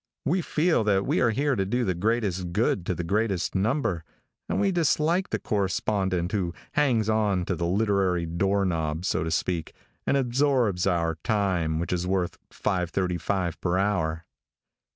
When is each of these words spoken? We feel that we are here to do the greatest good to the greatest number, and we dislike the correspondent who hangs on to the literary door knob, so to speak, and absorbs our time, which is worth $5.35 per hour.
We 0.25 0.41
feel 0.41 0.83
that 0.85 1.05
we 1.05 1.21
are 1.21 1.29
here 1.29 1.55
to 1.55 1.63
do 1.63 1.85
the 1.85 1.93
greatest 1.93 2.53
good 2.53 2.87
to 2.87 2.95
the 2.95 3.03
greatest 3.03 3.53
number, 3.53 4.03
and 4.49 4.59
we 4.59 4.71
dislike 4.71 5.29
the 5.29 5.37
correspondent 5.37 6.31
who 6.31 6.55
hangs 6.71 7.07
on 7.07 7.45
to 7.45 7.55
the 7.55 7.67
literary 7.67 8.25
door 8.25 8.65
knob, 8.65 9.05
so 9.05 9.23
to 9.23 9.29
speak, 9.29 9.73
and 10.07 10.17
absorbs 10.17 10.87
our 10.87 11.19
time, 11.23 11.77
which 11.77 11.93
is 11.93 12.07
worth 12.07 12.39
$5.35 12.49 13.61
per 13.61 13.77
hour. 13.77 14.25